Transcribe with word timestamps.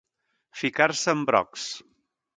Ficar-se 0.61 1.13
en 1.15 1.23
brocs. 1.31 1.71